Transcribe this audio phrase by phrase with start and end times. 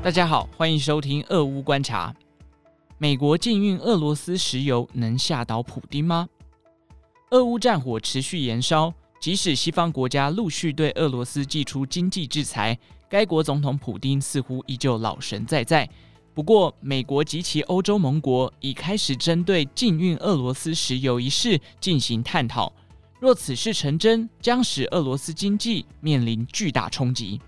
[0.00, 2.14] 大家好，欢迎收听俄乌观察。
[2.98, 6.28] 美国禁运俄罗斯石油能吓倒普丁吗？
[7.30, 15.86] 俄乌战火持续延烧，即使西方国家陆续对俄罗斯祭出经济制裁，该国总统普丁似乎依旧老神在在。
[16.32, 22.72] 不过，美国及其欧洲盟国已开始针对禁运俄罗斯石油一事进行探讨。
[23.18, 27.40] 若此事成真，将使俄罗斯经济面临巨大冲击。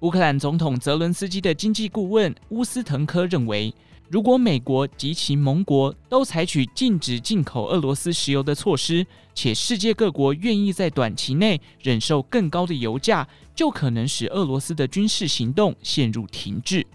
[0.00, 3.74] 乌克兰总统泽伦斯基的经济顾问乌斯滕科认为，
[4.08, 16.86] 如果美国及其盟国都采取禁止进口俄罗斯石油的措施，且世界各国愿意在短期内忍受更高的油价，就可能使俄罗斯的军事行动陷入停滞。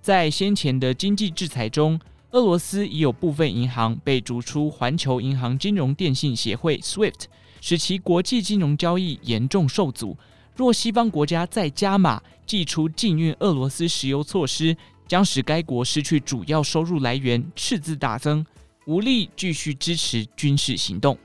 [0.00, 1.98] 在先前的经济制裁中，
[2.30, 7.24] 俄罗斯已有部分银行被逐出环球银行金融电信协会 （SWIFT），
[7.60, 10.16] 使其国际金融交易严重受阻。
[10.56, 14.76] 若西方国家再加码祭出禁运俄罗斯石油措施，
[15.08, 18.44] 将使该国失去主要收入来源，赤字大增，
[18.86, 21.18] 无力继续支持军事行动。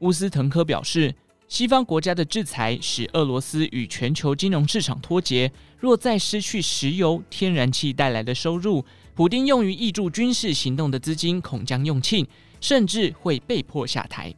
[0.00, 1.14] 乌斯滕科表示，
[1.48, 8.84] 西方国家的制裁使俄罗斯与全球金融市场脱节，若再失去石油、天然气带来的收入，
[9.14, 12.26] 普丁用于挹注军事行动的资金恐将用尽，
[12.60, 14.34] 甚至会被迫下台。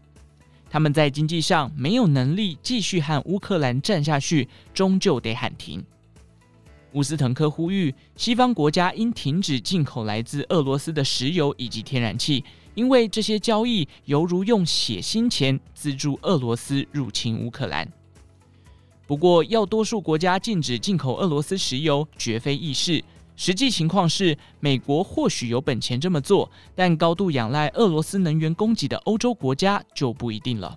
[0.74, 5.80] 他们在经济上没有能力继续和乌克兰战下去，终究得喊停。
[6.94, 12.42] 乌斯滕科呼吁西方国家应停止进口来自俄罗斯的石油以及天然气，
[12.74, 17.88] 因为这些交易犹如用血腥钱资助俄罗斯入侵乌克兰。
[19.06, 23.00] 不过，要多数国家禁止进口俄罗斯石油绝非易事。
[23.36, 30.76] 实际情况是，美国或许有本钱这么做，但高度仰赖俄罗斯能源供给的欧洲国家就不一定了。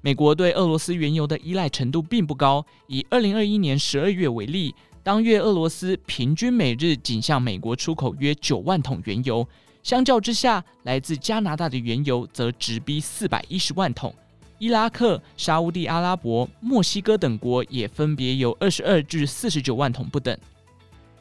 [0.00, 9.46] 美国对俄罗斯原油的依赖程度并不高，以二零二一年十二月为例，当月俄罗斯平均每日仅向美国出口约九万桶原油，
[9.82, 14.14] 相较之下，来自加拿大的原油则直逼四百一十万桶。
[14.58, 20.34] 伊拉克、沙乌地阿拉伯、墨西哥等国也分别有二十二至四十九万桶不等。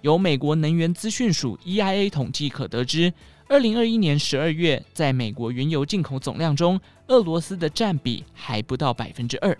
[0.01, 3.11] 由美国能源资讯署 EIA 统计可得知，
[3.47, 9.57] 二零二一年十二月，在美国原油进口总量中，俄罗斯的占比还不到百分之二。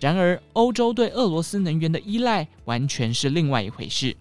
[0.00, 4.16] 然而，欧洲对俄罗斯能源的依赖完全是另外一回事。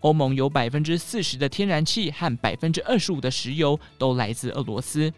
[0.00, 5.12] 欧盟有百分之四十的天然气和百分之二十五的石油都来自俄罗斯。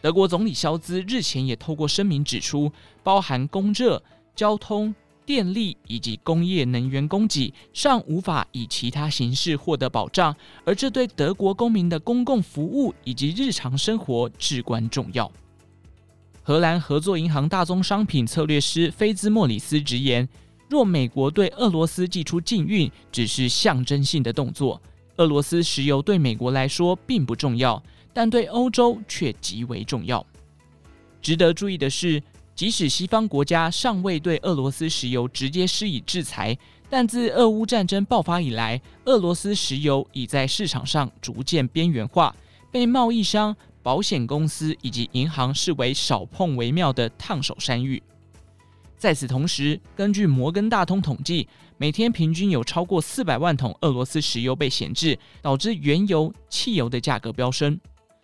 [0.00, 2.70] 德国总理肖兹日前也透过声明指出，
[3.02, 4.02] 包含供热、
[4.34, 4.94] 交通。
[5.26, 15.30] 电力以及工业能源供给尚无法以其他形式获得保障，而这对德国公民的公共服务以及日常生活至关重要。
[16.42, 20.28] 荷兰合作银行大宗商品策略师菲兹莫里斯直言
[20.68, 24.80] ：“若美国对俄罗斯祭出禁运，只是象征性的动作。
[25.16, 30.26] 俄罗斯石油对美国来说并不重要，但对欧洲却极为重要。
[31.22, 32.22] 值得注意的是。”
[32.54, 36.56] 即使西方国家尚未对俄罗斯石油直接施以制裁，
[36.88, 42.34] 但自俄乌战争爆发以来，俄罗斯石油已在市场上逐渐边缘化，
[42.70, 48.00] 被贸易商、保险公司以及银行视为少碰为妙的烫手山芋。
[48.96, 57.78] 在此同时，根据摩根大通统计，每天平均有超过四百万桶俄罗斯石油被闲置，导致原油、汽油的价格飙升。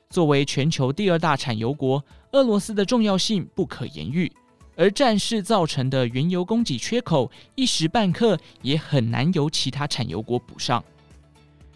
[0.08, 2.02] 作为全球第二大产油国，
[2.32, 4.30] 俄罗斯的重要性不可言喻，
[4.76, 10.82] 而战事造成的原油供给缺口，一时半刻也很难由其他产油国补上。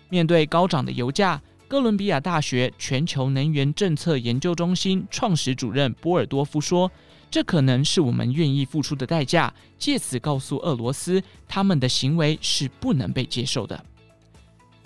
[0.08, 6.88] 面对高涨的油价，哥伦比亚大学全球能源政策研究中心创始主任波尔多夫说
[7.28, 13.84] ：“这可能是我们愿意付出的代价，借此告诉俄罗斯，他们的行为是不能被接受的。”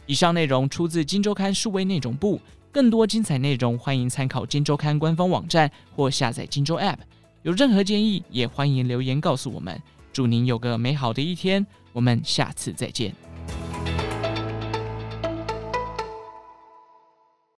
[0.07, 2.41] 以上内容出自《金周刊》数位内容部。
[2.71, 6.95] 更多精彩内容，欢迎参考《金周刊》官方网站或下载《金周 App》。
[7.43, 9.81] 有任何建议，也欢迎留言告诉我们。
[10.13, 13.15] 祝您有个美好的一天，我们下次再见。